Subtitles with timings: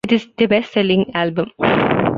[0.03, 1.51] It is their best-selling album.